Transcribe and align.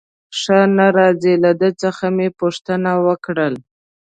ښه 0.39 0.59
نه 0.77 0.87
راځي، 0.97 1.33
له 1.43 1.51
ده 1.59 1.69
څخه 1.81 2.05
مې 2.15 2.27
پوښتنه 2.39 2.91
وکړل. 3.05 3.55